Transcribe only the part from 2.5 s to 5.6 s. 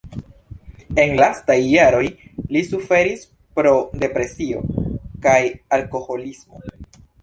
li suferis pro depresio kaj